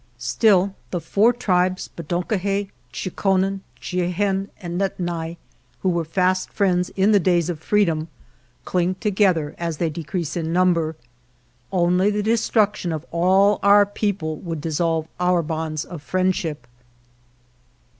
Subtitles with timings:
[0.17, 5.37] Still the four tribes (Bedonkohe, Cho konen, Chihenne, and Nedni),
[5.81, 8.07] who were fast friends in the days of freedom,
[8.65, 10.95] cling to gether as they decrease in number.
[11.71, 16.65] Only the destruction of all our people would dissolve our bonds of friendship.